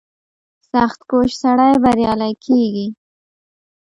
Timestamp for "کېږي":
2.45-2.87